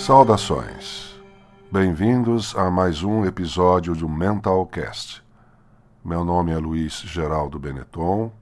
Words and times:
Saudações. 0.00 1.14
Bem-vindos 1.70 2.56
a 2.56 2.70
mais 2.70 3.02
um 3.02 3.26
episódio 3.26 3.94
do 3.94 4.08
Mental 4.08 4.64
Cast. 4.66 5.22
Meu 6.02 6.24
nome 6.24 6.52
é 6.52 6.56
Luiz 6.56 7.02
Geraldo 7.02 7.58
Benetton, 7.58 8.32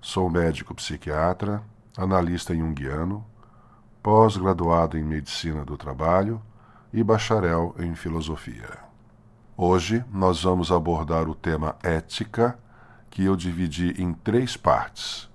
sou 0.00 0.30
médico 0.30 0.72
psiquiatra, 0.72 1.64
analista 1.98 2.54
junguiano, 2.54 3.26
pós-graduado 4.00 4.96
em 4.96 5.02
medicina 5.02 5.64
do 5.64 5.76
trabalho 5.76 6.40
e 6.92 7.02
bacharel 7.02 7.74
em 7.80 7.92
filosofia. 7.96 8.78
Hoje 9.56 10.04
nós 10.12 10.44
vamos 10.44 10.70
abordar 10.70 11.28
o 11.28 11.34
tema 11.34 11.74
ética, 11.82 12.56
que 13.10 13.24
eu 13.24 13.34
dividi 13.34 14.00
em 14.00 14.12
três 14.12 14.56
partes. 14.56 15.28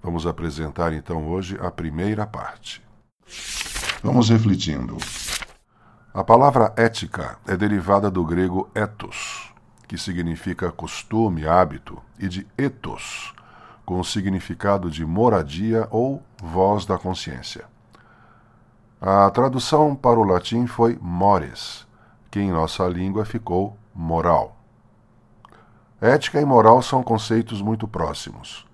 Vamos 0.00 0.24
apresentar 0.24 0.92
então 0.92 1.26
hoje 1.28 1.58
a 1.60 1.68
primeira 1.68 2.24
parte. 2.24 2.80
Vamos 4.02 4.28
refletindo. 4.28 4.96
A 6.12 6.22
palavra 6.22 6.72
ética 6.76 7.38
é 7.46 7.56
derivada 7.56 8.10
do 8.10 8.24
grego 8.24 8.70
ethos, 8.74 9.52
que 9.88 9.98
significa 9.98 10.70
costume, 10.70 11.46
hábito, 11.46 12.00
e 12.18 12.28
de 12.28 12.46
ethos, 12.56 13.34
com 13.84 13.98
o 13.98 14.04
significado 14.04 14.90
de 14.90 15.04
moradia 15.04 15.88
ou 15.90 16.22
voz 16.42 16.84
da 16.84 16.98
consciência. 16.98 17.64
A 19.00 19.30
tradução 19.30 19.94
para 19.94 20.18
o 20.18 20.24
latim 20.24 20.66
foi 20.66 20.98
mores, 21.00 21.86
que 22.30 22.40
em 22.40 22.50
nossa 22.50 22.86
língua 22.86 23.24
ficou 23.24 23.76
moral. 23.94 24.56
Ética 26.00 26.40
e 26.40 26.44
moral 26.44 26.82
são 26.82 27.02
conceitos 27.02 27.62
muito 27.62 27.88
próximos. 27.88 28.66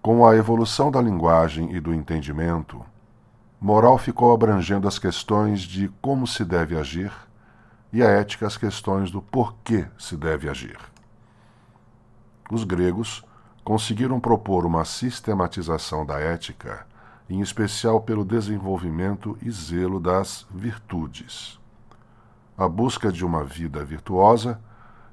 Com 0.00 0.26
a 0.26 0.36
evolução 0.36 0.90
da 0.90 1.00
linguagem 1.00 1.74
e 1.74 1.80
do 1.80 1.92
entendimento, 1.94 2.84
moral 3.64 3.96
ficou 3.96 4.30
abrangendo 4.30 4.86
as 4.86 4.98
questões 4.98 5.62
de 5.62 5.88
como 6.02 6.26
se 6.26 6.44
deve 6.44 6.76
agir 6.76 7.10
e 7.90 8.02
a 8.02 8.10
ética 8.10 8.46
as 8.46 8.58
questões 8.58 9.10
do 9.10 9.22
porquê 9.22 9.86
se 9.98 10.18
deve 10.18 10.50
agir. 10.50 10.76
Os 12.50 12.62
gregos 12.62 13.24
conseguiram 13.64 14.20
propor 14.20 14.66
uma 14.66 14.84
sistematização 14.84 16.04
da 16.04 16.20
ética, 16.20 16.86
em 17.26 17.40
especial 17.40 18.02
pelo 18.02 18.22
desenvolvimento 18.22 19.34
e 19.40 19.50
zelo 19.50 19.98
das 19.98 20.46
virtudes. 20.50 21.58
A 22.58 22.68
busca 22.68 23.10
de 23.10 23.24
uma 23.24 23.44
vida 23.44 23.82
virtuosa, 23.82 24.60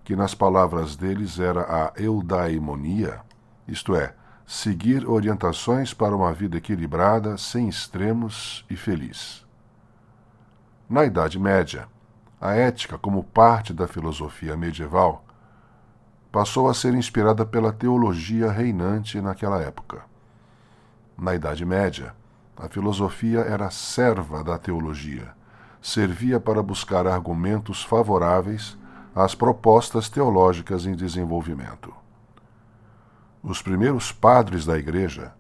que 0.04 0.14
nas 0.14 0.36
palavras 0.36 0.98
deles 0.98 1.40
era 1.40 1.62
a 1.62 1.94
eudaimonia, 1.96 3.22
isto 3.66 3.96
é, 3.96 4.14
seguir 4.54 5.08
orientações 5.08 5.94
para 5.94 6.14
uma 6.14 6.34
vida 6.34 6.58
equilibrada, 6.58 7.38
sem 7.38 7.70
extremos 7.70 8.66
e 8.70 8.76
feliz. 8.76 9.46
Na 10.90 11.06
Idade 11.06 11.40
Média, 11.40 11.88
a 12.40 12.52
ética, 12.54 12.98
como 12.98 13.24
parte 13.24 13.72
da 13.74 13.88
filosofia 13.88 14.58
medieval, 14.58 15.24
passou 16.34 16.68
a 16.68 16.74
ser 16.74 16.94
inspirada 16.96 17.46
pela 17.46 17.72
teologia 17.72 18.52
reinante 18.52 19.22
naquela 19.22 19.62
época. 19.62 20.02
Na 21.18 21.34
Idade 21.34 21.66
Média, 21.66 22.14
a 22.58 22.68
filosofia 22.68 23.40
era 23.40 23.72
serva 23.72 24.44
da 24.44 24.58
teologia, 24.58 25.30
servia 25.82 26.42
para 26.42 26.62
buscar 26.62 27.08
argumentos 27.08 27.86
favoráveis 27.86 28.78
às 29.16 29.34
propostas 29.34 30.10
teológicas 30.10 30.86
em 30.86 30.94
desenvolvimento. 30.94 32.02
Os 33.44 33.62
primeiros 33.62 34.12
padres 34.12 34.66
da 34.66 34.78
Igreja 34.78 35.34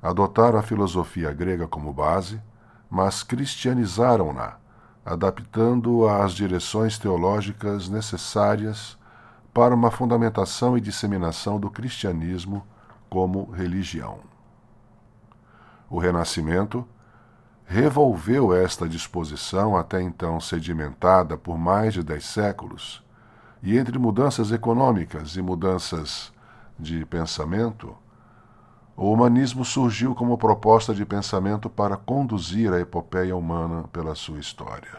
adotaram 0.00 0.58
a 0.58 0.62
filosofia 0.62 1.32
grega 1.32 1.66
como 1.66 1.92
base, 1.92 2.40
mas 2.88 3.24
cristianizaram-na, 3.24 4.56
adaptando-a 5.04 6.24
às 6.24 6.32
direções 6.32 6.98
teológicas 6.98 7.88
necessárias 7.88 8.96
para 9.52 9.74
uma 9.74 9.90
fundamentação 9.90 10.78
e 10.78 10.80
disseminação 10.80 11.58
do 11.58 11.68
cristianismo 11.68 12.64
como 13.10 13.50
religião. 13.50 14.20
O 15.90 15.98
Renascimento 15.98 16.86
revolveu 17.66 18.54
esta 18.54 18.88
disposição, 18.88 19.76
até 19.76 20.00
então 20.00 20.40
sedimentada 20.40 21.36
por 21.36 21.58
mais 21.58 21.92
de 21.92 22.04
dez 22.04 22.24
séculos, 22.24 23.04
e 23.60 23.76
entre 23.76 23.98
mudanças 23.98 24.52
econômicas 24.52 25.34
e 25.34 25.42
mudanças 25.42 26.32
de 26.78 27.04
pensamento, 27.04 27.96
o 28.96 29.12
humanismo 29.12 29.64
surgiu 29.64 30.14
como 30.14 30.36
proposta 30.36 30.94
de 30.94 31.04
pensamento 31.04 31.70
para 31.70 31.96
conduzir 31.96 32.72
a 32.72 32.80
epopeia 32.80 33.36
humana 33.36 33.84
pela 33.92 34.14
sua 34.14 34.38
história. 34.38 34.98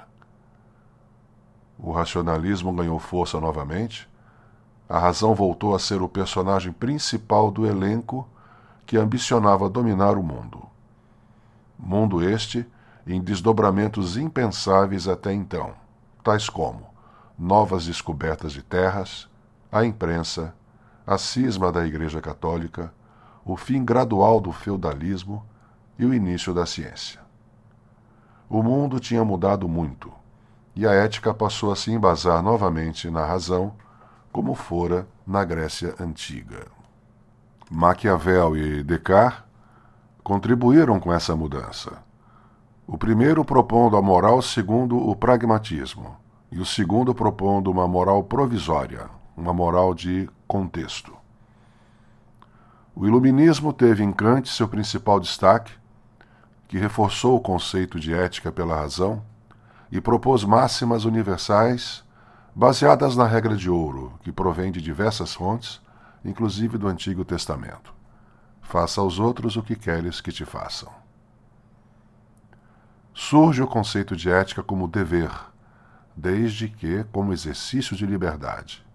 O 1.78 1.92
racionalismo 1.92 2.74
ganhou 2.74 3.00
força 3.00 3.40
novamente, 3.40 4.10
a 4.88 4.98
razão 4.98 5.36
voltou 5.36 5.76
a 5.76 5.80
ser 5.80 6.02
o 6.02 6.10
personagem 6.10 6.72
principal 6.72 7.52
do 7.52 7.66
elenco 7.66 8.28
que 8.86 8.98
ambicionava 8.98 9.70
dominar 9.70 10.18
o 10.18 10.24
mundo. 10.24 10.64
Mundo 11.78 12.24
este 12.24 12.66
em 13.06 13.22
desdobramentos 13.22 14.18
impensáveis 14.18 15.08
até 15.08 15.34
então, 15.34 15.74
tais 16.24 16.50
como 16.50 16.88
novas 17.38 17.86
descobertas 17.86 18.52
de 18.52 18.62
terras, 18.62 19.30
a 19.72 19.86
imprensa, 19.86 20.54
a 21.10 21.18
cisma 21.18 21.72
da 21.72 21.88
Igreja 21.88 22.22
Católica, 22.22 22.94
o 23.44 23.58
fim 23.58 23.84
gradual 23.84 24.40
do 24.40 24.52
feudalismo 24.52 25.44
e 25.98 26.06
o 26.06 26.14
início 26.14 26.54
da 26.54 26.68
ciência. 26.68 27.20
O 28.48 28.62
mundo 28.62 29.00
tinha 29.00 29.26
mudado 29.26 29.68
muito, 29.68 30.12
e 30.76 30.86
a 30.86 30.92
ética 30.92 31.34
passou 31.34 31.72
a 31.72 31.76
se 31.76 31.92
embasar 31.92 32.44
novamente 32.44 33.10
na 33.10 33.26
razão, 33.26 33.74
como 34.32 34.54
fora 34.54 35.08
na 35.26 35.44
Grécia 35.44 35.96
Antiga. 36.00 36.68
Maquiavel 37.72 38.56
e 38.56 38.84
Descartes 38.84 39.42
contribuíram 40.24 41.00
com 41.00 41.12
essa 41.12 41.36
mudança. 41.36 42.04
O 42.86 43.00
primeiro 43.00 43.44
propondo 43.44 43.98
a 43.98 44.02
moral 44.02 44.44
segundo 44.44 44.96
o 44.96 45.16
pragmatismo, 45.16 46.18
e 46.52 46.60
o 46.60 46.66
segundo 46.68 47.16
propondo 47.16 47.72
uma 47.72 47.88
moral 47.88 48.24
provisória, 48.24 49.10
uma 49.36 49.52
moral 49.52 49.96
de 49.96 50.30
contexto. 50.50 51.16
O 52.96 53.06
Iluminismo 53.06 53.72
teve 53.72 54.04
em 54.04 54.12
Kant 54.12 54.50
seu 54.50 54.68
principal 54.68 55.20
destaque, 55.20 55.72
que 56.68 56.80
reforçou 56.80 57.38
o 57.38 57.40
conceito 57.40 58.00
de 58.00 58.16
ética 58.16 58.52
pela 58.52 58.76
razão 58.76 59.24
e 59.92 60.02
propôs 60.02 60.44
máximas 60.44 61.06
universais 61.06 62.04
baseadas 62.56 63.16
na 63.16 63.28
regra 63.28 63.56
de 63.56 63.70
ouro, 63.70 64.20
que 64.24 64.32
provém 64.32 64.72
de 64.72 64.82
diversas 64.82 65.36
fontes, 65.36 65.80
inclusive 66.26 66.80
do 66.80 66.88
Antigo 66.88 67.24
Testamento. 67.24 67.94
Faça 68.60 69.02
aos 69.02 69.20
outros 69.20 69.56
o 69.56 69.62
que 69.62 69.76
queres 69.76 70.20
que 70.20 70.32
te 70.32 70.46
façam. 70.46 70.92
Surge 73.14 73.62
o 73.62 73.68
conceito 73.68 74.16
de 74.16 74.32
ética 74.32 74.64
como 74.64 74.88
dever, 74.88 75.32
desde 76.16 76.68
que 76.68 77.04
como 77.12 77.34
exercício 77.34 77.96
de 77.96 78.08
liberdade. 78.08 78.89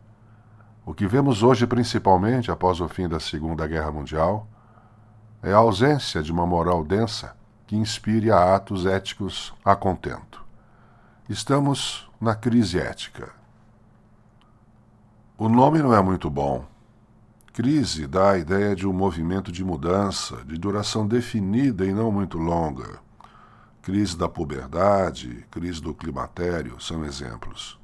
O 0.87 0.93
que 0.93 1.07
vemos 1.07 1.43
hoje, 1.43 1.67
principalmente 1.67 2.51
após 2.51 2.79
o 2.79 2.89
fim 2.89 3.09
da 3.09 3.19
Segunda 3.19 3.67
Guerra 3.67 3.91
Mundial, 3.91 4.47
é 5.43 5.51
a 5.51 5.57
ausência 5.57 6.23
de 6.23 6.31
uma 6.31 6.47
moral 6.47 6.85
densa 6.85 7.35
que 7.67 7.75
inspire 7.75 8.31
a 8.31 8.55
atos 8.55 8.85
éticos 8.85 9.55
a 9.65 9.75
contento. 9.75 10.45
Estamos 11.27 12.07
na 12.21 12.35
crise 12.35 12.79
ética. 12.79 13.33
O 15.39 15.49
nome 15.49 15.79
não 15.79 15.95
é 15.95 16.03
muito 16.03 16.29
bom. 16.29 16.67
Crise 17.55 18.07
dá 18.07 18.33
a 18.33 18.39
ideia 18.39 18.77
de 18.77 18.87
um 18.87 18.93
movimento 18.93 19.51
de 19.51 19.65
mudança, 19.65 20.45
de 20.45 20.59
duração 20.59 21.07
definida 21.07 21.87
e 21.87 21.95
não 21.95 22.13
muito 22.13 22.37
longa. 22.37 22.99
Crise 23.81 24.19
da 24.19 24.29
puberdade, 24.29 25.47
crise 25.51 25.81
do 25.81 25.95
climatério 25.95 26.79
são 26.79 27.05
exemplos. 27.05 27.83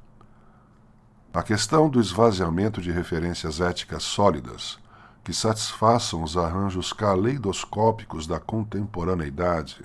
A 1.33 1.41
questão 1.41 1.89
do 1.89 2.01
esvaziamento 2.01 2.81
de 2.81 2.91
referências 2.91 3.61
éticas 3.61 4.03
sólidas 4.03 4.77
que 5.23 5.31
satisfaçam 5.33 6.23
os 6.23 6.35
arranjos 6.35 6.91
caleidoscópicos 6.91 8.27
da 8.27 8.37
contemporaneidade 8.37 9.81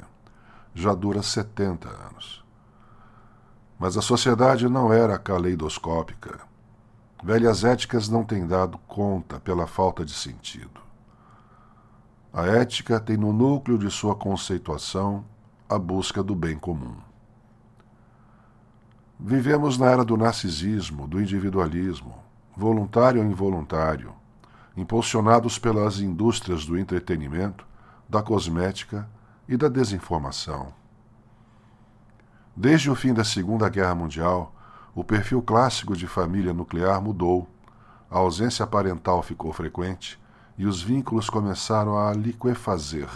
já 0.74 0.92
dura 0.92 1.22
70 1.22 1.88
anos. 1.88 2.44
Mas 3.78 3.96
a 3.96 4.02
sociedade 4.02 4.68
não 4.68 4.92
era 4.92 5.16
caleidoscópica. 5.20 6.40
Velhas 7.22 7.62
éticas 7.62 8.08
não 8.08 8.24
têm 8.24 8.44
dado 8.44 8.76
conta 8.88 9.38
pela 9.38 9.68
falta 9.68 10.04
de 10.04 10.14
sentido. 10.14 10.80
A 12.32 12.44
ética 12.44 12.98
tem 12.98 13.16
no 13.16 13.32
núcleo 13.32 13.78
de 13.78 13.88
sua 13.88 14.16
conceituação 14.16 15.24
a 15.68 15.78
busca 15.78 16.24
do 16.24 16.34
bem 16.34 16.58
comum. 16.58 17.05
Vivemos 19.18 19.78
na 19.78 19.86
era 19.86 20.04
do 20.04 20.14
narcisismo, 20.14 21.08
do 21.08 21.18
individualismo, 21.18 22.14
voluntário 22.54 23.22
ou 23.22 23.26
involuntário, 23.26 24.12
impulsionados 24.76 25.58
pelas 25.58 26.00
indústrias 26.00 26.66
do 26.66 26.78
entretenimento, 26.78 27.66
da 28.06 28.22
cosmética 28.22 29.08
e 29.48 29.56
da 29.56 29.68
desinformação. 29.68 30.72
Desde 32.54 32.90
o 32.90 32.94
fim 32.94 33.14
da 33.14 33.24
Segunda 33.24 33.70
Guerra 33.70 33.94
Mundial, 33.94 34.54
o 34.94 35.02
perfil 35.02 35.40
clássico 35.40 35.96
de 35.96 36.06
família 36.06 36.52
nuclear 36.52 37.00
mudou, 37.00 37.48
a 38.10 38.18
ausência 38.18 38.66
parental 38.66 39.22
ficou 39.22 39.50
frequente 39.50 40.20
e 40.58 40.66
os 40.66 40.82
vínculos 40.82 41.30
começaram 41.30 41.98
a 41.98 42.12
liquefazer 42.12 43.08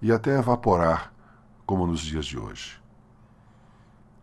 e 0.00 0.12
até 0.12 0.38
evaporar, 0.38 1.10
como 1.64 1.86
nos 1.86 2.00
dias 2.00 2.26
de 2.26 2.38
hoje. 2.38 2.81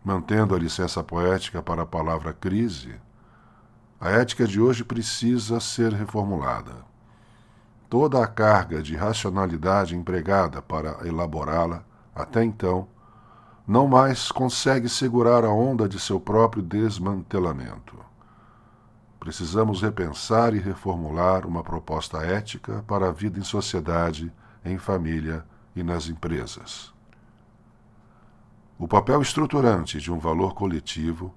Mantendo 0.02 0.54
a 0.54 0.58
licença 0.58 1.02
poética 1.02 1.62
para 1.62 1.82
a 1.82 1.86
palavra 1.86 2.32
crise, 2.32 2.94
a 4.00 4.08
ética 4.08 4.46
de 4.46 4.58
hoje 4.58 4.82
precisa 4.82 5.60
ser 5.60 5.92
reformulada. 5.92 6.72
Toda 7.88 8.22
a 8.22 8.26
carga 8.26 8.82
de 8.82 8.96
racionalidade 8.96 9.94
empregada 9.94 10.62
para 10.62 11.06
elaborá-la, 11.06 11.84
até 12.14 12.42
então, 12.42 12.88
não 13.66 13.86
mais 13.86 14.32
consegue 14.32 14.88
segurar 14.88 15.44
a 15.44 15.50
onda 15.50 15.86
de 15.86 16.00
seu 16.00 16.18
próprio 16.18 16.62
desmantelamento. 16.62 17.98
Precisamos 19.18 19.82
repensar 19.82 20.54
e 20.54 20.58
reformular 20.58 21.46
uma 21.46 21.62
proposta 21.62 22.18
ética 22.24 22.82
para 22.86 23.08
a 23.08 23.12
vida 23.12 23.38
em 23.38 23.44
sociedade, 23.44 24.32
em 24.64 24.78
família 24.78 25.44
e 25.76 25.82
nas 25.82 26.08
empresas. 26.08 26.90
O 28.82 28.88
papel 28.88 29.20
estruturante 29.20 30.00
de 30.00 30.10
um 30.10 30.18
valor 30.18 30.54
coletivo 30.54 31.34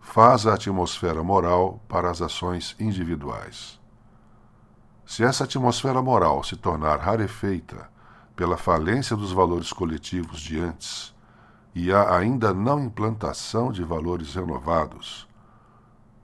faz 0.00 0.44
a 0.44 0.54
atmosfera 0.54 1.22
moral 1.22 1.80
para 1.86 2.10
as 2.10 2.20
ações 2.20 2.74
individuais. 2.80 3.78
Se 5.06 5.22
essa 5.22 5.44
atmosfera 5.44 6.02
moral 6.02 6.42
se 6.42 6.56
tornar 6.56 6.98
rarefeita 6.98 7.88
pela 8.34 8.56
falência 8.56 9.14
dos 9.14 9.30
valores 9.30 9.72
coletivos 9.72 10.40
de 10.40 10.58
antes 10.58 11.14
e 11.76 11.92
a 11.92 12.16
ainda 12.16 12.52
não 12.52 12.80
implantação 12.80 13.70
de 13.70 13.84
valores 13.84 14.34
renovados, 14.34 15.28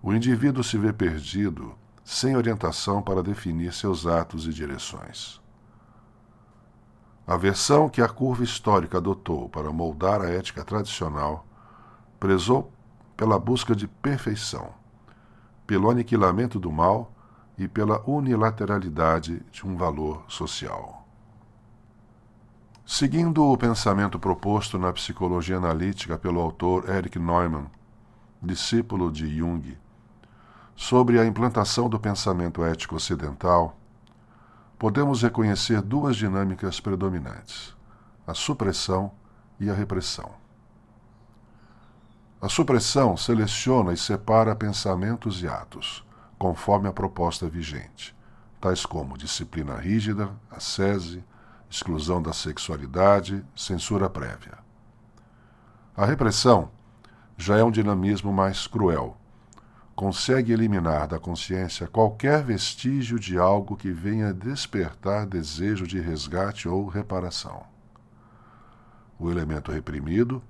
o 0.03 0.13
indivíduo 0.13 0.65
se 0.65 0.77
vê 0.77 0.93
perdido, 0.93 1.79
sem 2.03 2.37
orientação 2.37 3.01
para 3.01 3.23
definir 3.23 3.73
seus 3.73 4.05
atos 4.05 4.49
e 4.49 4.51
direções. 4.53 5.41
A 7.27 7.37
versão 7.37 7.89
que 7.89 8.01
a 8.01 8.09
curva 8.09 8.45
histórica 8.45 8.99
adotou 8.99 9.49
para 9.49 9.73
moldar 9.73 10.21
a 10.21 10.31
ética 10.31 10.65
tradicional 10.65 11.45
prezou 12.21 12.73
pela 13.17 13.37
busca 13.37 13.75
de 13.75 13.89
perfeição, 13.89 14.73
pelo 15.67 15.91
aniquilamento 15.91 16.61
do 16.61 16.71
mal 16.71 17.11
e 17.59 17.67
pela 17.67 18.01
unilateralidade 18.09 19.43
de 19.51 19.67
um 19.67 19.77
valor 19.77 20.23
social. 20.29 21.05
Seguindo 22.87 23.45
o 23.45 23.57
pensamento 23.59 24.17
proposto 24.21 24.79
na 24.79 24.93
psicologia 24.93 25.57
analítica 25.57 26.17
pelo 26.17 26.41
autor 26.41 26.89
Eric 26.89 27.19
Neumann, 27.19 27.67
discípulo 28.41 29.11
de 29.11 29.37
Jung, 29.37 29.77
sobre 30.77 31.19
a 31.19 31.27
implantação 31.27 31.89
do 31.89 31.99
pensamento 31.99 32.65
ético 32.65 32.95
ocidental, 32.95 33.77
podemos 34.79 35.23
reconhecer 35.23 35.81
duas 35.81 36.17
dinâmicas 36.17 36.81
predominantes: 36.81 37.75
a 38.27 38.35
supressão 38.35 39.13
e 39.59 39.71
a 39.71 39.75
repressão. 39.75 40.31
A 42.41 42.49
supressão 42.49 43.17
seleciona 43.17 43.93
e 43.93 43.97
separa 43.97 44.55
pensamentos 44.55 45.43
e 45.43 45.49
atos, 45.49 46.05
conforme 46.39 46.89
a 46.89 46.93
proposta 46.93 47.49
vigente, 47.49 48.15
tais 48.61 48.85
como 48.85 49.17
disciplina 49.17 49.77
rígida, 49.77 50.31
ascese, 50.51 51.25
exclusão 51.71 52.23
da 52.23 52.33
sexualidade, 52.33 53.45
censura 53.57 54.09
prévia. 54.11 54.59
A 55.97 56.05
repressão 56.05 56.71
já 57.39 57.57
é 57.57 57.65
um 57.65 57.71
dinamismo 57.71 58.33
mais 58.33 58.67
cruel, 58.67 59.17
consegue 59.97 60.53
eliminar 60.53 61.09
da 61.09 61.19
consciência 61.19 61.87
qualquer 61.87 62.45
vestígio 62.45 63.19
de 63.19 63.39
algo 63.39 63.79
que 63.79 63.91
venha 63.91 64.33
despertar 64.33 65.27
desejo 65.27 65.87
de 65.87 65.99
resgate 65.99 66.69
ou 66.69 66.87
reparação. 66.87 67.65
O 69.19 69.31
elemento 69.31 69.73
reprimido, 69.73 70.43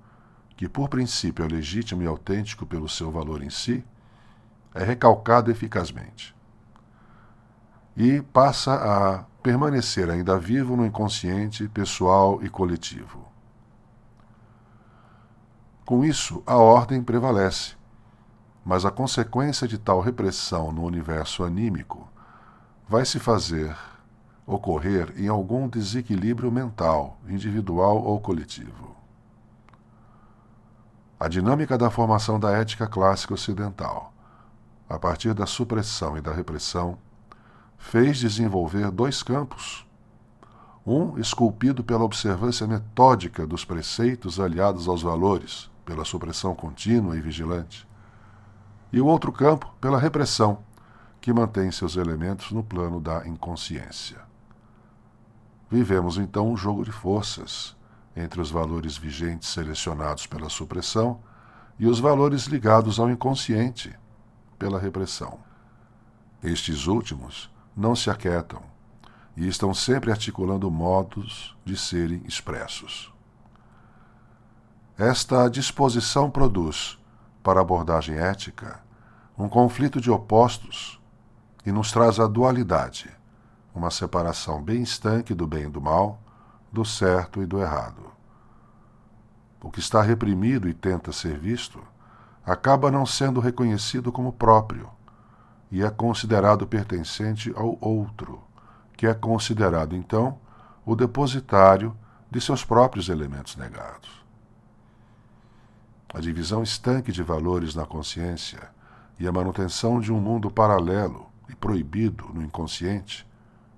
que 0.57 0.67
por 0.67 0.89
princípio 0.89 1.45
é 1.45 1.47
legítimo 1.47 2.03
e 2.03 2.07
autêntico 2.07 2.65
pelo 2.65 2.89
seu 2.89 3.09
valor 3.09 3.41
em 3.41 3.49
si, 3.49 3.85
é 4.75 4.83
recalcado 4.83 5.49
eficazmente 5.49 6.35
e 7.95 8.21
passa 8.21 8.75
a 8.75 9.23
permanecer 9.41 10.09
ainda 10.09 10.37
vivo 10.37 10.75
no 10.75 10.85
inconsciente 10.85 11.67
pessoal 11.69 12.43
e 12.43 12.49
coletivo. 12.49 13.25
Com 15.85 16.03
isso, 16.03 16.43
a 16.45 16.57
ordem 16.57 17.01
prevalece 17.01 17.77
mas 18.67 18.83
a 18.83 18.91
consequência 18.91 19.65
de 19.65 19.77
tal 19.77 20.01
repressão 20.01 20.73
no 20.73 20.83
universo 20.83 21.41
anímico 21.41 22.05
vai 22.85 23.05
se 23.05 23.17
fazer 23.17 23.73
ocorrer 24.45 25.13
em 25.15 25.29
algum 25.29 25.69
desequilíbrio 25.69 26.51
mental, 26.51 27.17
individual 27.29 28.03
ou 28.03 28.19
coletivo. 28.19 28.93
A 31.17 31.29
dinâmica 31.29 31.77
da 31.77 31.89
formação 31.89 32.37
da 32.37 32.51
ética 32.51 32.85
clássica 32.85 33.35
ocidental, 33.35 34.11
a 34.89 34.99
partir 34.99 35.33
da 35.33 35.45
supressão 35.45 36.17
e 36.17 36.21
da 36.21 36.33
repressão, 36.33 36.97
fez 37.77 38.17
desenvolver 38.17 38.91
dois 38.91 39.23
campos. 39.23 39.87
Um 40.85 41.17
esculpido 41.17 41.85
pela 41.85 42.03
observância 42.03 42.67
metódica 42.67 43.47
dos 43.47 43.63
preceitos 43.63 44.41
aliados 44.41 44.89
aos 44.89 45.01
valores, 45.01 45.71
pela 45.85 46.03
supressão 46.03 46.53
contínua 46.53 47.15
e 47.15 47.21
vigilante 47.21 47.86
e 48.91 49.01
o 49.01 49.05
outro 49.05 49.31
campo 49.31 49.73
pela 49.81 49.99
repressão, 49.99 50.59
que 51.19 51.33
mantém 51.33 51.71
seus 51.71 51.95
elementos 51.95 52.51
no 52.51 52.63
plano 52.63 52.99
da 52.99 53.27
inconsciência. 53.27 54.21
Vivemos 55.69 56.17
então 56.17 56.49
um 56.49 56.55
jogo 56.55 56.85
de 56.85 56.91
forças 56.91 57.75
entre 58.15 58.39
os 58.39 58.49
valores 58.49 58.97
vigentes 58.97 59.49
selecionados 59.49 60.25
pela 60.25 60.49
supressão 60.49 61.19
e 61.77 61.85
os 61.85 61.99
valores 61.99 62.45
ligados 62.45 62.99
ao 62.99 63.09
inconsciente 63.09 63.93
pela 64.57 64.79
repressão. 64.79 65.39
Estes 66.41 66.87
últimos 66.87 67.49
não 67.75 67.95
se 67.95 68.09
aquietam 68.09 68.61
e 69.35 69.47
estão 69.47 69.73
sempre 69.73 70.11
articulando 70.11 70.71
modos 70.71 71.55
de 71.63 71.77
serem 71.77 72.23
expressos. 72.25 73.13
Esta 74.97 75.47
disposição 75.47 76.31
produz 76.31 76.97
para 77.47 77.61
a 77.61 77.61
abordagem 77.61 78.17
ética, 78.17 78.81
um 79.37 79.47
conflito 79.47 80.01
de 80.01 80.11
opostos 80.11 81.01
e 81.65 81.71
nos 81.71 81.93
traz 81.93 82.19
a 82.19 82.27
dualidade, 82.27 83.09
uma 83.73 83.89
separação 83.89 84.61
bem 84.61 84.81
estanque 84.81 85.33
do 85.33 85.47
bem 85.47 85.63
e 85.63 85.69
do 85.69 85.79
mal, 85.79 86.19
do 86.69 86.83
certo 86.83 87.41
e 87.41 87.45
do 87.45 87.61
errado. 87.61 88.11
O 89.63 89.71
que 89.71 89.79
está 89.79 90.01
reprimido 90.01 90.67
e 90.67 90.73
tenta 90.73 91.13
ser 91.13 91.39
visto 91.39 91.81
acaba 92.45 92.91
não 92.91 93.05
sendo 93.05 93.39
reconhecido 93.39 94.11
como 94.11 94.33
próprio 94.33 94.89
e 95.71 95.81
é 95.81 95.89
considerado 95.89 96.67
pertencente 96.67 97.53
ao 97.55 97.77
outro, 97.79 98.43
que 98.97 99.07
é 99.07 99.13
considerado 99.13 99.95
então 99.95 100.37
o 100.85 100.97
depositário 100.97 101.95
de 102.29 102.41
seus 102.41 102.65
próprios 102.65 103.07
elementos 103.07 103.55
negados. 103.55 104.26
A 106.13 106.19
divisão 106.19 106.63
estanque 106.63 107.11
de 107.11 107.21
valores 107.21 107.75
na 107.75 107.85
consciência 107.85 108.69
e 109.19 109.27
a 109.27 109.31
manutenção 109.31 109.99
de 109.99 110.11
um 110.11 110.19
mundo 110.19 110.49
paralelo 110.49 111.27
e 111.49 111.55
proibido 111.55 112.29
no 112.33 112.41
inconsciente 112.41 113.27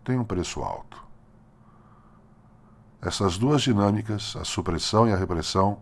tem 0.03 0.17
um 0.17 0.23
preço 0.23 0.61
alto. 0.61 1.03
Essas 3.01 3.37
duas 3.37 3.61
dinâmicas, 3.61 4.35
a 4.35 4.43
supressão 4.43 5.07
e 5.07 5.13
a 5.13 5.15
repressão, 5.15 5.81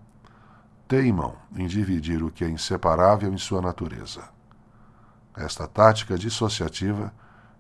teimam 0.88 1.36
em 1.56 1.68
dividir 1.68 2.24
o 2.24 2.32
que 2.32 2.46
é 2.46 2.50
inseparável 2.50 3.34
em 3.34 3.38
sua 3.38 3.62
natureza. 3.62 4.24
Esta 5.36 5.68
tática 5.68 6.18
dissociativa 6.18 7.14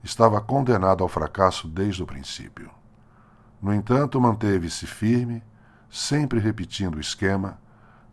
estava 0.03 0.39
condenada 0.39 1.03
ao 1.03 1.09
fracasso 1.09 1.67
desde 1.67 2.01
o 2.01 2.05
princípio. 2.05 2.71
No 3.61 3.73
entanto, 3.73 4.21
manteve-se 4.21 4.85
firme, 4.85 5.43
sempre 5.89 6.39
repetindo 6.39 6.95
o 6.95 7.01
esquema, 7.01 7.59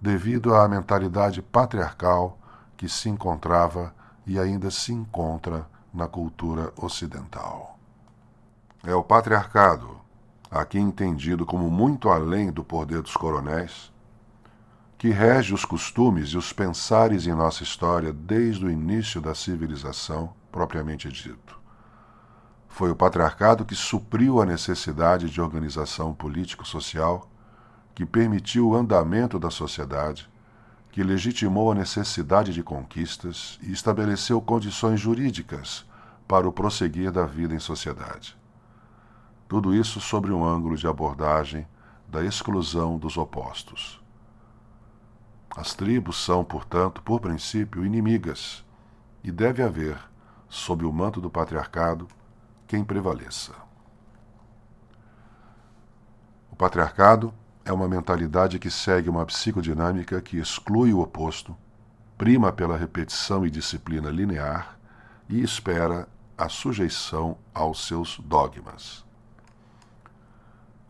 devido 0.05 0.55
à 0.55 0.69
mentalidade 0.69 1.41
patriarcal 1.41 2.39
que 2.77 2.91
se 2.91 3.09
encontrava 3.09 3.95
e 4.27 4.39
ainda 4.39 4.71
se 4.71 4.93
encontra 4.93 5.67
na 5.95 6.07
cultura 6.07 6.71
ocidental. 6.77 7.79
É 8.85 8.95
o 8.95 9.03
patriarcado, 9.03 9.97
aqui 10.51 10.79
entendido 10.79 11.47
como 11.47 11.71
muito 11.71 12.11
além 12.11 12.53
do 12.53 12.63
poder 12.63 13.01
dos 13.01 13.17
coronéis, 13.17 13.91
que 14.99 15.09
rege 15.09 15.55
os 15.55 15.65
costumes 15.65 16.29
e 16.29 16.37
os 16.37 16.53
pensares 16.53 17.27
em 17.27 17.33
nossa 17.33 17.63
história 17.63 18.13
desde 18.13 18.67
o 18.67 18.71
início 18.71 19.23
da 19.23 19.35
civilização, 19.35 20.35
propriamente 20.53 21.11
dito. 21.11 21.59
Foi 22.69 22.91
o 22.91 22.97
patriarcado 22.97 23.65
que 23.65 23.75
supriu 23.75 24.43
a 24.43 24.45
necessidade 24.45 25.31
de 25.31 25.41
organização 25.41 26.13
político-social 26.13 27.27
que 27.95 28.05
permitiu 28.05 28.69
o 28.69 28.75
andamento 28.75 29.39
da 29.39 29.51
sociedade, 29.51 30.29
que 30.91 31.03
legitimou 31.03 31.73
a 31.73 31.75
necessidade 31.75 32.53
de 32.53 32.63
conquistas 32.63 33.59
e 33.63 33.73
estabeleceu 33.73 34.41
condições 34.41 35.01
jurídicas 35.01 35.87
para 36.27 36.49
o 36.49 36.53
prosseguir 36.53 37.11
da 37.13 37.27
vida 37.27 37.55
em 37.55 37.59
sociedade. 37.59 38.37
Tudo 39.49 39.75
isso 39.75 40.01
sobre 40.01 40.33
um 40.33 40.45
ângulo 40.45 40.77
de 40.77 40.87
abordagem 40.87 41.67
da 42.09 42.25
exclusão 42.25 42.99
dos 42.99 43.17
opostos. 43.17 44.03
As 45.57 45.75
tribos 45.75 46.17
são, 46.25 46.45
portanto, 46.45 47.03
por 47.03 47.21
princípio, 47.21 47.85
inimigas, 47.85 48.65
e 49.23 49.31
deve 49.31 49.63
haver, 49.63 49.97
sob 50.49 50.85
o 50.85 50.93
manto 50.93 51.21
do 51.21 51.31
patriarcado, 51.31 52.09
quem 52.67 52.85
prevaleça. 52.85 53.53
O 56.51 56.57
patriarcado 56.57 57.33
é 57.65 57.73
uma 57.73 57.89
mentalidade 57.89 58.59
que 58.59 58.71
segue 58.71 59.09
uma 59.09 59.25
psicodinâmica 59.25 60.21
que 60.21 60.37
exclui 60.37 60.93
o 60.93 61.01
oposto, 61.01 61.57
prima 62.19 62.53
pela 62.53 62.77
repetição 62.77 63.47
e 63.47 63.51
disciplina 63.51 64.11
linear 64.11 64.79
e 65.29 65.43
espera 65.43 66.07
a 66.37 66.49
sujeição 66.49 67.39
aos 67.55 67.87
seus 67.87 68.19
dogmas. 68.19 69.05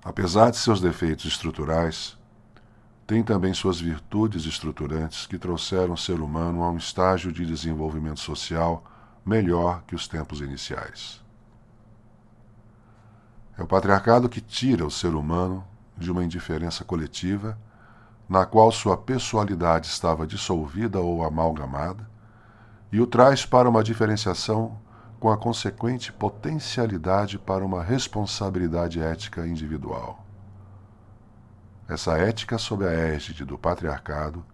Apesar 0.05 0.51
de 0.51 0.57
seus 0.57 0.81
defeitos 0.81 1.25
estruturais, 1.25 2.19
tem 3.07 3.23
também 3.23 3.55
suas 3.55 3.81
virtudes 3.81 4.45
estruturantes 4.45 5.27
que 5.27 5.39
trouxeram 5.39 5.95
o 5.95 5.99
ser 5.99 6.21
humano 6.21 6.63
a 6.63 6.71
um 6.71 6.77
estágio 6.77 7.31
de 7.31 7.47
desenvolvimento 7.47 8.21
social 8.21 8.83
melhor 9.25 9.83
que 9.87 9.95
os 9.95 10.09
tempos 10.09 10.41
iniciais. 10.41 11.23
É 13.57 13.63
o 13.63 13.67
patriarcado 13.67 14.29
que 14.29 14.41
tira 14.41 14.85
o 14.85 14.91
ser 14.91 15.15
humano 15.15 15.65
de 15.97 16.11
uma 16.11 16.25
indiferença 16.25 16.85
coletiva, 16.85 17.59
na 18.29 18.47
qual 18.47 18.73
sua 18.73 18.97
pessoalidade 18.97 19.87
estava 19.87 20.27
dissolvida 20.27 21.01
ou 21.01 21.25
amalgamada, 21.25 22.09
e 22.91 23.01
o 23.01 23.07
traz 23.07 23.45
para 23.45 23.69
uma 23.69 23.83
diferenciação 23.83 24.79
com 25.21 25.31
a 25.31 25.37
consequente 25.37 26.13
potencialidade 26.13 27.39
para 27.39 27.65
uma 27.65 27.83
responsabilidade 27.83 29.01
ética 29.01 29.47
individual. 29.47 30.25
Essa 31.89 32.17
ética 32.17 32.57
sob 32.57 32.87
a 32.87 32.93
égide 32.93 33.45
do 33.45 33.59
patriarcado 33.59 34.45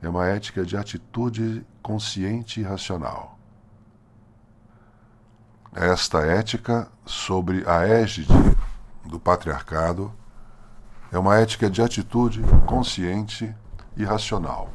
é 0.00 0.08
uma 0.08 0.26
ética 0.26 0.64
de 0.64 0.76
atitude 0.76 1.64
consciente 1.80 2.60
e 2.60 2.64
racional. 2.64 3.38
Esta 5.74 6.20
ética 6.20 6.88
sobre 7.06 7.64
a 7.68 7.86
égide 7.86 8.32
do 9.04 9.18
patriarcado 9.18 10.12
é 11.12 11.18
uma 11.18 11.38
ética 11.38 11.68
de 11.68 11.82
atitude 11.82 12.42
consciente 12.64 13.54
e 13.94 14.02
racional, 14.02 14.70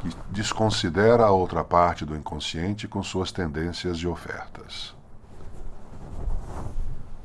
que 0.00 0.10
desconsidera 0.28 1.24
a 1.24 1.30
outra 1.30 1.62
parte 1.62 2.04
do 2.04 2.16
inconsciente 2.16 2.88
com 2.88 3.00
suas 3.04 3.30
tendências 3.30 3.98
e 3.98 4.06
ofertas. 4.08 4.96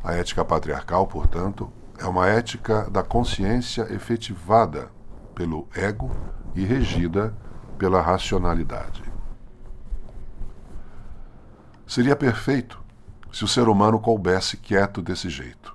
A 0.04 0.14
ética 0.14 0.46
patriarcal, 0.46 1.08
portanto, 1.08 1.74
é 1.98 2.06
uma 2.06 2.28
ética 2.28 2.88
da 2.92 3.02
consciência 3.02 3.92
efetivada 3.92 4.92
pelo 5.34 5.68
ego 5.75 6.12
e 6.54 6.64
regida 6.64 7.36
pela 7.80 8.00
racionalidade. 8.00 9.04
Seria 11.88 12.16
perfeito 12.16 12.80
se 13.34 13.44
o 13.44 13.48
ser 13.48 13.68
humano 13.68 14.00
coubesse 14.00 14.56
quieto 14.56 15.02
desse 15.02 15.30
jeito 15.30 15.75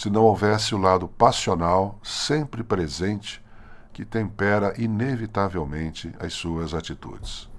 se 0.00 0.08
não 0.08 0.24
houvesse 0.24 0.74
o 0.74 0.78
lado 0.78 1.06
passional 1.06 1.98
sempre 2.02 2.64
presente 2.64 3.44
que 3.92 4.02
tempera 4.02 4.72
inevitavelmente 4.80 6.10
as 6.18 6.32
suas 6.32 6.72
atitudes. 6.72 7.50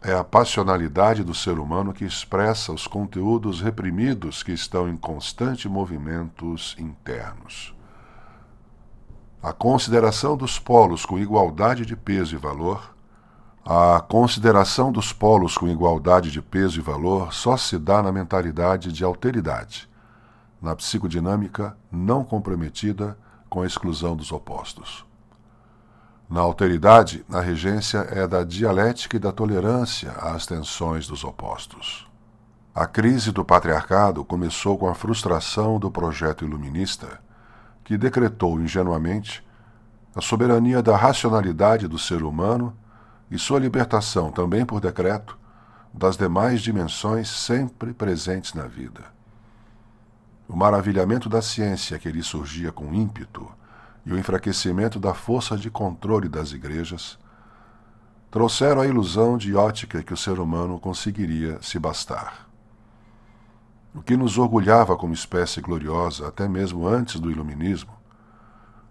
É 0.00 0.14
a 0.14 0.22
passionalidade 0.22 1.24
do 1.24 1.34
ser 1.34 1.58
humano 1.58 1.92
que 1.92 2.04
expressa 2.04 2.72
os 2.72 2.86
conteúdos 2.86 3.60
reprimidos 3.60 4.44
que 4.44 4.52
estão 4.52 4.88
em 4.88 4.96
constante 4.96 5.68
movimentos 5.68 6.76
internos. 6.78 7.74
A 9.42 9.52
consideração 9.52 10.36
dos 10.36 10.56
polos 10.56 11.04
com 11.04 11.18
igualdade 11.18 11.84
de 11.84 11.96
peso 11.96 12.36
e 12.36 12.38
valor 12.38 12.94
a 13.68 14.00
consideração 14.00 14.92
dos 14.92 15.12
polos 15.12 15.58
com 15.58 15.66
igualdade 15.66 16.30
de 16.30 16.40
peso 16.40 16.78
e 16.78 16.80
valor 16.80 17.34
só 17.34 17.56
se 17.56 17.76
dá 17.76 18.00
na 18.00 18.12
mentalidade 18.12 18.92
de 18.92 19.02
alteridade, 19.02 19.88
na 20.60 20.74
psicodinâmica 20.74 21.76
não 21.90 22.24
comprometida 22.24 23.16
com 23.48 23.62
a 23.62 23.66
exclusão 23.66 24.16
dos 24.16 24.32
opostos. 24.32 25.04
Na 26.28 26.40
alteridade, 26.40 27.24
a 27.30 27.40
regência 27.40 27.98
é 28.10 28.26
da 28.26 28.42
dialética 28.42 29.16
e 29.16 29.20
da 29.20 29.30
tolerância 29.30 30.10
às 30.12 30.44
tensões 30.44 31.06
dos 31.06 31.22
opostos. 31.22 32.06
A 32.74 32.84
crise 32.86 33.30
do 33.30 33.44
patriarcado 33.44 34.24
começou 34.24 34.76
com 34.76 34.88
a 34.88 34.94
frustração 34.94 35.78
do 35.78 35.90
projeto 35.90 36.44
iluminista, 36.44 37.20
que 37.84 37.96
decretou 37.96 38.60
ingenuamente 38.60 39.46
a 40.14 40.20
soberania 40.20 40.82
da 40.82 40.96
racionalidade 40.96 41.86
do 41.86 41.98
ser 41.98 42.22
humano 42.22 42.76
e 43.30 43.38
sua 43.38 43.60
libertação, 43.60 44.32
também 44.32 44.66
por 44.66 44.80
decreto, 44.80 45.38
das 45.94 46.16
demais 46.16 46.60
dimensões 46.60 47.28
sempre 47.28 47.94
presentes 47.94 48.52
na 48.52 48.66
vida. 48.66 49.15
O 50.48 50.56
maravilhamento 50.56 51.28
da 51.28 51.42
ciência 51.42 51.98
que 51.98 52.10
lhe 52.10 52.22
surgia 52.22 52.70
com 52.70 52.94
ímpeto 52.94 53.50
e 54.04 54.12
o 54.12 54.18
enfraquecimento 54.18 55.00
da 55.00 55.12
força 55.12 55.56
de 55.56 55.70
controle 55.70 56.28
das 56.28 56.52
igrejas 56.52 57.18
trouxeram 58.30 58.82
a 58.82 58.86
ilusão 58.86 59.36
de 59.36 59.54
ótica 59.56 60.02
que 60.02 60.14
o 60.14 60.16
ser 60.16 60.38
humano 60.38 60.78
conseguiria 60.78 61.58
se 61.60 61.78
bastar. 61.78 62.46
O 63.94 64.02
que 64.02 64.16
nos 64.16 64.38
orgulhava 64.38 64.96
como 64.96 65.14
espécie 65.14 65.60
gloriosa, 65.60 66.28
até 66.28 66.46
mesmo 66.46 66.86
antes 66.86 67.18
do 67.18 67.30
Iluminismo, 67.30 67.92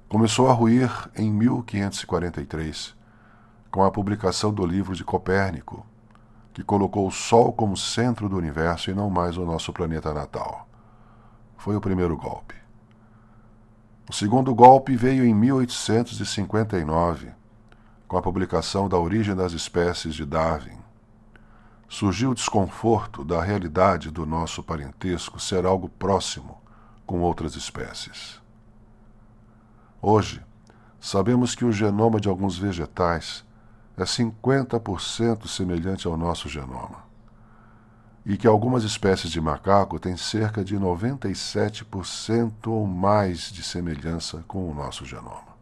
começou 0.10 0.50
a 0.50 0.54
ruir 0.54 0.90
em 1.16 1.32
1543 1.32 2.96
com 3.72 3.84
a 3.84 3.92
publicação 3.92 4.54
do 4.54 4.66
livro 4.66 4.96
de 4.96 5.04
Copérnico, 5.04 5.86
que 6.54 6.64
colocou 6.64 7.08
o 7.08 7.12
Sol 7.12 7.54
como 7.54 7.78
centro 7.78 8.28
do 8.28 8.36
universo 8.36 8.90
e 8.90 8.94
não 8.94 9.10
mais 9.10 9.38
o 9.38 9.46
nosso 9.46 9.72
planeta 9.72 10.14
natal. 10.14 10.68
Foi 11.58 11.76
o 11.76 11.82
primeiro 11.82 12.16
golpe. 12.16 12.56
O 14.08 14.14
segundo 14.14 14.54
golpe 14.54 14.96
veio 14.96 15.26
em 15.26 15.34
1859, 15.34 17.32
com 18.08 18.18
a 18.18 18.22
publicação 18.22 18.88
da 18.88 19.00
Origem 19.00 19.36
das 19.36 19.52
Espécies 19.52 20.14
de 20.14 20.26
Darwin. 20.26 20.78
Surgiu 21.90 22.32
o 22.32 22.36
desconforto 22.36 23.24
da 23.24 23.42
realidade 23.42 24.12
do 24.12 24.26
nosso 24.26 24.62
parentesco 24.62 25.40
ser 25.40 25.66
algo 25.66 25.90
próximo 25.90 26.62
com 27.06 27.22
outras 27.22 27.56
espécies. 27.56 28.40
Hoje, 30.02 30.44
sabemos 31.00 31.56
que 31.56 31.66
o 31.66 31.72
genoma 31.72 32.20
de 32.20 32.30
alguns 32.30 32.58
vegetais 32.58 33.44
é 33.98 34.04
50% 34.04 35.48
semelhante 35.48 36.06
ao 36.06 36.18
nosso 36.18 36.48
genoma. 36.48 37.05
E 38.26 38.38
que 38.38 38.48
algumas 38.48 38.84
espécies 38.84 39.32
de 39.32 39.40
macaco 39.40 40.00
têm 40.00 40.18
cerca 40.18 40.64
de 40.64 40.76
97% 40.78 42.68
ou 42.68 42.88
mais 42.88 43.52
de 43.52 43.62
semelhança 43.62 44.44
com 44.48 44.70
o 44.70 44.74
nosso 44.74 45.06
genoma. 45.06 45.56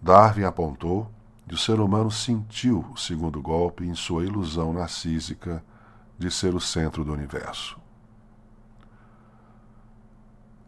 Darwin 0.00 0.44
apontou 0.44 1.10
que 1.48 1.54
o 1.54 1.58
ser 1.58 1.80
humano 1.80 2.10
sentiu 2.10 2.84
o 2.92 2.96
segundo 2.96 3.42
golpe 3.42 3.84
em 3.84 3.94
sua 3.94 4.24
ilusão 4.24 4.72
narcísica 4.72 5.64
de 6.18 6.30
ser 6.30 6.54
o 6.54 6.60
centro 6.60 7.04
do 7.04 7.12
universo. 7.12 7.78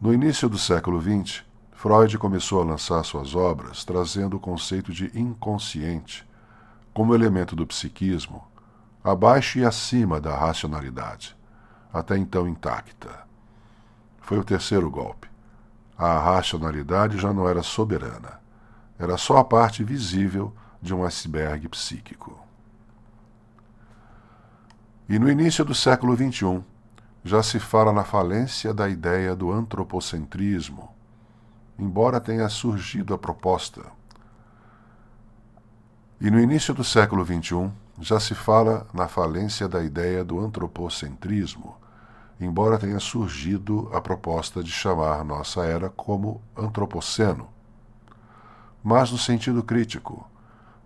No 0.01 0.13
início 0.13 0.49
do 0.49 0.57
século 0.57 0.99
XX, 0.99 1.43
Freud 1.71 2.17
começou 2.17 2.61
a 2.61 2.65
lançar 2.65 3.03
suas 3.03 3.35
obras 3.35 3.85
trazendo 3.85 4.37
o 4.37 4.39
conceito 4.39 4.91
de 4.91 5.11
inconsciente 5.17 6.27
como 6.93 7.13
elemento 7.13 7.55
do 7.55 7.65
psiquismo, 7.67 8.43
abaixo 9.03 9.59
e 9.59 9.65
acima 9.65 10.19
da 10.19 10.35
racionalidade, 10.35 11.35
até 11.93 12.17
então 12.17 12.47
intacta. 12.47 13.09
Foi 14.19 14.37
o 14.37 14.43
terceiro 14.43 14.89
golpe. 14.89 15.29
A 15.97 16.19
racionalidade 16.19 17.17
já 17.17 17.33
não 17.33 17.47
era 17.47 17.61
soberana, 17.61 18.39
era 18.97 19.17
só 19.17 19.37
a 19.37 19.43
parte 19.43 19.83
visível 19.83 20.53
de 20.81 20.93
um 20.93 21.03
iceberg 21.03 21.67
psíquico. 21.69 22.39
E 25.07 25.19
no 25.19 25.29
início 25.29 25.65
do 25.65 25.75
século 25.75 26.15
XXI, 26.15 26.63
já 27.23 27.43
se 27.43 27.59
fala 27.59 27.91
na 27.91 28.03
falência 28.03 28.73
da 28.73 28.89
ideia 28.89 29.35
do 29.35 29.51
antropocentrismo 29.51 30.89
embora 31.81 32.21
tenha 32.21 32.47
surgido 32.47 33.11
a 33.13 33.17
proposta. 33.17 33.81
E 36.19 36.29
no 36.29 36.39
início 36.39 36.75
do 36.75 36.83
século 36.83 37.25
XXI 37.25 37.71
já 37.99 38.19
se 38.19 38.33
fala 38.33 38.87
na 38.93 39.07
falência 39.07 39.67
da 39.67 39.83
ideia 39.83 40.23
do 40.23 40.39
antropocentrismo, 40.39 41.75
embora 42.39 42.79
tenha 42.79 42.99
surgido 42.99 43.89
a 43.93 44.01
proposta 44.01 44.63
de 44.63 44.71
chamar 44.71 45.23
nossa 45.23 45.63
era 45.65 45.89
como 45.89 46.41
antropoceno. 46.57 47.47
mas 48.83 49.11
no 49.11 49.17
sentido 49.17 49.61
crítico, 49.61 50.27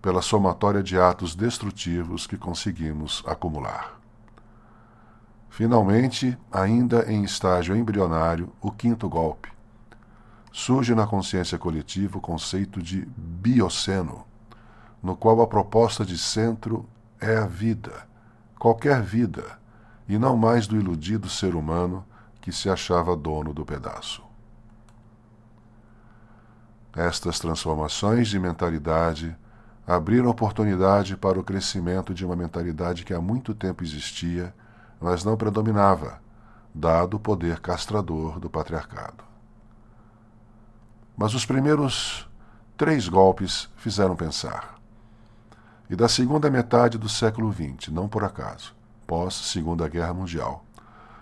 pela 0.01 0.21
somatória 0.21 0.83
de 0.83 0.99
atos 0.99 1.33
destrutivos 1.33 2.27
que 2.27 2.37
conseguimos 2.37 3.23
acumular. 3.25 3.99
Finalmente, 5.49 6.37
ainda 6.51 7.09
em 7.09 7.23
estágio 7.23 7.75
embrionário, 7.75 8.51
o 8.61 8.69
quinto 8.69 9.07
golpe. 9.07 9.49
Surge 10.51 10.93
na 10.93 11.07
consciência 11.07 11.57
coletiva 11.57 12.17
o 12.17 12.21
conceito 12.21 12.81
de 12.81 13.07
bioceno, 13.17 14.25
no 15.01 15.15
qual 15.15 15.41
a 15.41 15.47
proposta 15.47 16.05
de 16.05 16.17
centro 16.17 16.85
é 17.25 17.37
a 17.37 17.45
vida, 17.45 18.07
qualquer 18.57 19.01
vida, 19.01 19.57
e 20.07 20.17
não 20.17 20.37
mais 20.37 20.67
do 20.67 20.77
iludido 20.77 21.29
ser 21.29 21.55
humano 21.55 22.05
que 22.41 22.51
se 22.51 22.69
achava 22.69 23.15
dono 23.15 23.53
do 23.53 23.65
pedaço. 23.65 24.23
Estas 26.95 27.39
transformações 27.39 28.27
de 28.27 28.39
mentalidade 28.39 29.35
abriram 29.85 30.29
oportunidade 30.29 31.17
para 31.17 31.39
o 31.39 31.43
crescimento 31.43 32.13
de 32.13 32.25
uma 32.25 32.35
mentalidade 32.35 33.03
que 33.03 33.13
há 33.13 33.19
muito 33.19 33.53
tempo 33.53 33.83
existia, 33.83 34.53
mas 34.99 35.23
não 35.23 35.35
predominava, 35.35 36.19
dado 36.73 37.17
o 37.17 37.19
poder 37.19 37.59
castrador 37.59 38.39
do 38.39 38.49
patriarcado. 38.49 39.23
Mas 41.17 41.33
os 41.33 41.45
primeiros 41.45 42.29
três 42.77 43.07
golpes 43.07 43.69
fizeram 43.77 44.15
pensar. 44.15 44.74
E 45.87 45.95
da 45.95 46.09
segunda 46.09 46.49
metade 46.49 46.97
do 46.97 47.07
século 47.07 47.53
XX, 47.53 47.89
não 47.89 48.07
por 48.07 48.23
acaso, 48.23 48.75
pós-Segunda 49.05 49.87
Guerra 49.87 50.15
Mundial, 50.15 50.65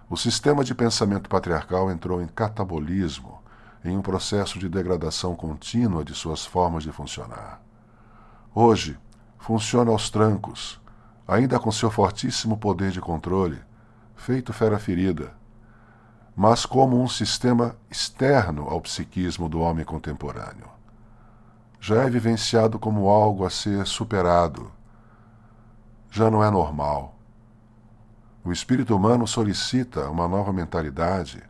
o 0.09 0.15
sistema 0.15 0.63
de 0.63 0.73
pensamento 0.73 1.29
patriarcal 1.29 1.91
entrou 1.91 2.21
em 2.21 2.27
catabolismo, 2.27 3.41
em 3.83 3.97
um 3.97 4.01
processo 4.01 4.57
de 4.57 4.69
degradação 4.69 5.35
contínua 5.35 6.05
de 6.05 6.13
suas 6.13 6.45
formas 6.45 6.83
de 6.83 6.93
funcionar. 6.93 7.61
Hoje, 8.55 8.97
funciona 9.37 9.91
aos 9.91 10.09
trancos, 10.09 10.79
ainda 11.27 11.59
com 11.59 11.69
seu 11.69 11.91
fortíssimo 11.91 12.57
poder 12.57 12.91
de 12.91 13.01
controle, 13.01 13.59
feito 14.15 14.53
fera 14.53 14.79
ferida, 14.79 15.33
mas 16.33 16.65
como 16.65 17.01
um 17.01 17.07
sistema 17.07 17.75
externo 17.91 18.69
ao 18.69 18.79
psiquismo 18.79 19.49
do 19.49 19.59
homem 19.59 19.83
contemporâneo. 19.83 20.71
Já 21.85 22.03
é 22.03 22.09
vivenciado 22.09 22.79
como 22.79 23.09
algo 23.09 23.45
a 23.45 23.49
ser 23.49 23.85
superado. 23.85 24.71
Já 26.09 26.31
não 26.31 26.41
é 26.41 26.49
normal. 26.49 27.13
O 28.41 28.53
espírito 28.53 28.95
humano 28.95 29.27
solicita 29.27 30.09
uma 30.09 30.25
nova 30.25 30.53
mentalidade 30.53 31.43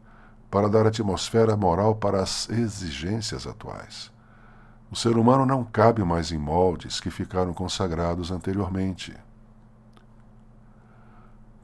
para 0.50 0.68
dar 0.68 0.88
atmosfera 0.88 1.56
moral 1.56 1.94
para 1.98 2.20
as 2.20 2.50
exigências 2.50 3.46
atuais. 3.46 4.12
O 4.90 4.96
ser 4.96 5.18
humano 5.18 5.46
não 5.46 5.64
cabe 5.64 6.04
mais 6.04 6.32
em 6.32 6.40
moldes 6.40 7.00
que 7.00 7.12
ficaram 7.12 7.54
consagrados 7.54 8.32
anteriormente. 8.32 9.16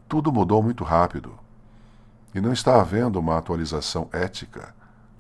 Tudo 0.08 0.32
mudou 0.32 0.62
muito 0.62 0.84
rápido 0.84 1.40
e 2.36 2.40
não 2.40 2.54
está 2.54 2.80
havendo 2.80 3.20
uma 3.20 3.36
atualização 3.36 4.08
ética, 4.14 4.76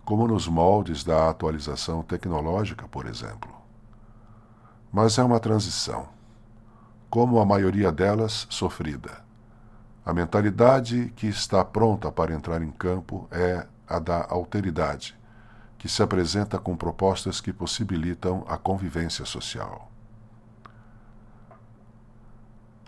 como 0.09 0.27
nos 0.27 0.47
moldes 0.47 1.03
da 1.03 1.29
atualização 1.29 2.01
tecnológica, 2.01 2.87
por 2.87 3.05
exemplo. 3.05 3.51
Mas 4.91 5.19
é 5.19 5.23
uma 5.23 5.39
transição, 5.39 6.09
como 7.11 7.39
a 7.39 7.45
maioria 7.45 7.91
delas 7.91 8.47
sofrida. 8.49 9.23
A 10.03 10.11
mentalidade 10.11 11.13
que 11.15 11.27
está 11.27 11.63
pronta 11.63 12.11
para 12.11 12.33
entrar 12.33 12.59
em 12.59 12.71
campo 12.71 13.27
é 13.29 13.67
a 13.87 13.99
da 13.99 14.25
alteridade, 14.27 15.15
que 15.77 15.87
se 15.87 16.01
apresenta 16.01 16.57
com 16.57 16.75
propostas 16.75 17.39
que 17.39 17.53
possibilitam 17.53 18.43
a 18.47 18.57
convivência 18.57 19.25
social. 19.25 19.91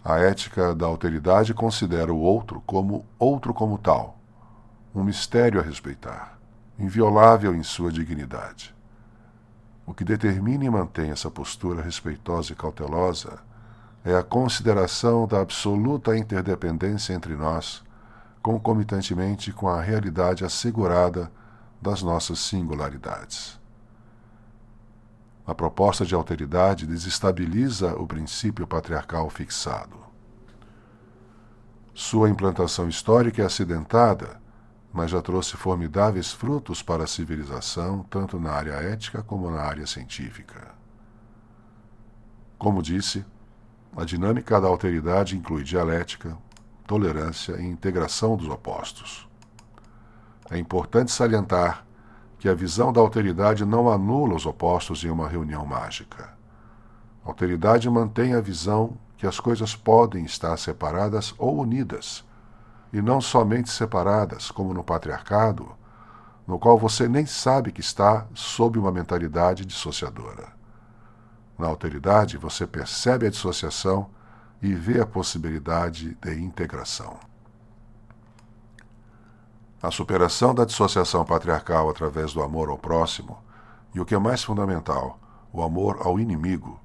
A 0.04 0.18
ética 0.18 0.74
da 0.74 0.88
alteridade 0.88 1.54
considera 1.54 2.12
o 2.12 2.20
outro 2.20 2.64
como 2.66 3.06
outro 3.20 3.54
como 3.54 3.78
tal, 3.78 4.18
um 4.96 5.04
mistério 5.04 5.60
a 5.60 5.64
respeitar, 5.64 6.41
inviolável 6.82 7.54
em 7.54 7.64
sua 7.64 7.92
dignidade. 7.92 8.76
O 9.86 9.94
que 9.94 10.04
determina 10.04 10.66
e 10.66 10.70
mantém 10.70 11.12
essa 11.12 11.30
postura 11.30 11.82
respeitosa 11.82 12.54
e 12.54 12.56
cautelosa 12.56 13.40
é 14.04 14.16
a 14.16 14.24
consideração 14.24 15.28
da 15.28 15.42
absoluta 15.42 16.18
interdependência 16.18 17.14
entre 17.14 17.36
nós, 17.36 17.84
concomitantemente 18.42 19.52
com 19.52 19.70
a 19.70 19.80
realidade 19.80 20.44
assegurada 20.44 21.32
das 21.80 22.02
nossas 22.02 22.40
singularidades. 22.40 23.60
A 25.46 25.54
proposta 25.54 26.06
de 26.06 26.16
alteridade 26.16 26.88
desestabiliza 26.88 27.96
o 27.96 28.08
princípio 28.08 28.66
patriarcal 28.66 29.30
fixado. 29.30 29.98
Sua 31.94 32.30
implantação 32.30 32.88
histórica 32.88 33.42
é 33.42 33.46
acidentada, 33.46 34.41
mas 34.94 35.12
já 35.12 35.22
trouxe 35.22 35.56
formidáveis 35.56 36.32
frutos 36.32 36.82
para 36.84 37.06
a 37.06 37.08
civilização, 37.08 38.04
tanto 38.10 38.40
na 38.40 38.52
área 38.52 38.74
ética 38.74 39.24
como 39.24 39.50
na 39.50 39.62
área 39.62 39.88
científica. 39.88 40.70
Como 42.58 42.82
disse, 42.82 43.26
a 43.96 44.04
dinâmica 44.04 44.60
da 44.60 44.68
alteridade 44.68 45.38
inclui 45.38 45.64
dialética, 45.64 46.38
tolerância 46.86 47.54
e 47.54 47.66
integração 47.66 48.36
dos 48.36 48.50
opostos. 48.50 49.28
É 50.50 50.58
importante 50.58 51.12
salientar 51.12 51.86
que 52.38 52.50
a 52.50 52.54
visão 52.54 52.92
da 52.92 53.00
alteridade 53.00 53.64
não 53.64 53.90
anula 53.90 54.36
os 54.36 54.46
opostos 54.46 55.04
em 55.04 55.10
uma 55.10 55.28
reunião 55.28 55.66
mágica. 55.66 56.34
A 57.24 57.30
alteridade 57.30 57.90
mantém 57.90 58.34
a 58.34 58.42
visão 58.42 58.98
que 59.16 59.28
as 59.28 59.40
coisas 59.40 59.76
podem 59.76 60.26
estar 60.26 60.58
separadas 60.58 61.34
ou 61.38 61.60
unidas, 61.60 62.26
e 62.92 63.02
não 63.02 63.22
somente 63.22 63.70
separadas, 63.70 64.52
como 64.52 64.74
no 64.74 64.84
patriarcado, 64.84 65.72
no 66.46 66.60
qual 66.60 66.78
você 66.78 67.08
nem 67.08 67.26
sabe 67.26 67.72
que 67.72 67.82
está 67.82 68.26
sob 68.34 68.78
uma 68.78 68.92
mentalidade 68.92 69.66
dissociadora. 69.66 70.52
Na 71.58 71.68
alteridade, 71.68 72.38
você 72.38 72.66
percebe 72.66 73.28
a 73.28 73.30
dissociação 73.30 74.10
e 74.62 74.74
vê 74.74 75.00
a 75.00 75.06
possibilidade 75.06 76.18
de 76.22 76.44
integração. 76.44 77.18
A 79.82 79.90
superação 79.90 80.54
da 80.54 80.66
dissociação 80.66 81.26
patriarcal 81.26 81.90
através 81.90 82.34
do 82.34 82.42
amor 82.44 82.70
ao 82.70 82.78
próximo 82.78 83.42
e 83.96 84.00
o 84.00 84.06
que 84.06 84.14
é 84.14 84.20
mais 84.20 84.44
fundamental, 84.44 85.20
o 85.52 85.64
amor 85.64 86.00
ao 86.02 86.20
inimigo, 86.20 86.80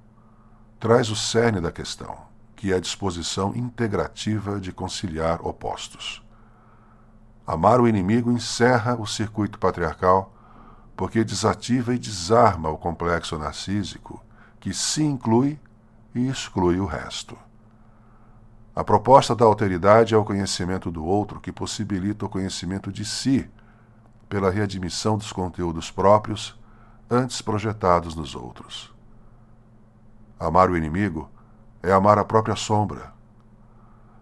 traz 0.79 1.11
o 1.11 1.17
cerne 1.17 1.61
da 1.61 1.71
questão, 1.71 2.17
que 2.57 2.73
é 2.73 2.77
a 2.77 2.81
disposição 2.81 3.55
integrativa 3.55 4.59
de 4.59 4.73
conciliar 4.73 5.47
opostos. 5.47 6.25
Amar 7.47 7.81
o 7.81 7.87
inimigo 7.87 8.33
encerra 8.33 8.97
o 9.01 9.07
circuito 9.07 9.59
patriarcal 9.59 10.35
porque 10.97 11.23
desativa 11.23 11.95
e 11.95 11.99
desarma 11.99 12.71
o 12.71 12.79
complexo 12.79 13.39
narcísico 13.39 14.25
que 14.59 14.73
se 14.73 15.05
inclui 15.05 15.61
e 16.15 16.27
exclui 16.27 16.81
o 16.81 16.87
resto. 16.87 17.39
A 18.75 18.83
proposta 18.83 19.37
da 19.37 19.45
alteridade 19.45 20.15
é 20.15 20.17
o 20.17 20.25
conhecimento 20.25 20.91
do 20.91 21.05
outro 21.05 21.41
que 21.41 21.53
possibilita 21.53 22.27
o 22.27 22.29
conhecimento 22.29 22.91
de 22.91 23.05
si, 23.05 23.49
pela 24.29 24.51
readmissão 24.51 25.17
dos 25.17 25.33
conteúdos 25.33 25.91
próprios 25.91 26.59
antes 27.09 27.41
projetados 27.41 28.17
nos 28.17 28.35
outros. 28.35 28.93
Amar 30.39 30.69
o 30.71 30.77
inimigo 30.77 31.31
é 31.87 31.93
amar 31.93 32.19
a 32.19 32.25
própria 32.25 32.57
sombra. 32.57 33.13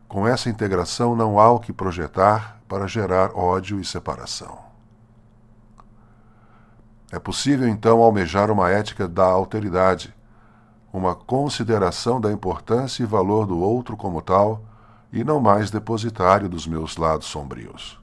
Com 0.07 0.27
essa 0.29 0.49
integração 0.49 1.17
não 1.17 1.41
há 1.41 1.51
o 1.51 1.59
que 1.59 1.73
projetar 1.73 2.61
para 2.69 2.87
gerar 2.87 3.37
ódio 3.37 3.81
e 3.81 3.85
separação. 3.85 4.59
É 7.11 7.19
possível 7.19 7.69
então 7.69 8.03
almejar 8.03 8.51
uma 8.51 8.71
ética 8.71 9.09
da 9.09 9.25
alteridade 9.25 10.15
uma 10.95 11.13
consideração 11.13 12.21
da 12.21 12.31
importância 12.31 13.03
e 13.03 13.07
valor 13.07 13.49
do 13.49 13.59
outro 13.59 13.97
como 13.97 14.23
tal, 14.23 14.63
e 15.13 15.25
não 15.25 15.41
mais 15.41 15.69
depositário 15.69 16.49
dos 16.49 16.69
meus 16.69 16.97
lados 16.97 17.27
sombrios. 17.27 18.01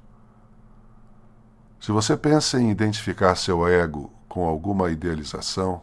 Se 1.80 1.89
você 1.89 2.17
pensa 2.17 2.60
em 2.60 2.69
identificar 2.69 3.36
seu 3.36 3.65
ego 3.65 4.12
com 4.28 4.45
alguma 4.45 4.91
idealização, 4.91 5.82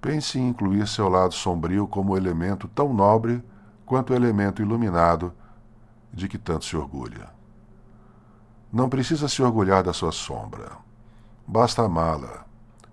pense 0.00 0.38
em 0.38 0.48
incluir 0.48 0.86
seu 0.86 1.08
lado 1.08 1.34
sombrio 1.34 1.86
como 1.86 2.16
elemento 2.16 2.68
tão 2.68 2.92
nobre 2.92 3.42
quanto 3.84 4.12
o 4.12 4.16
elemento 4.16 4.62
iluminado 4.62 5.32
de 6.12 6.28
que 6.28 6.38
tanto 6.38 6.64
se 6.64 6.76
orgulha. 6.76 7.28
Não 8.72 8.88
precisa 8.88 9.28
se 9.28 9.42
orgulhar 9.42 9.82
da 9.82 9.92
sua 9.92 10.12
sombra. 10.12 10.72
Basta 11.46 11.82
amá-la, 11.82 12.44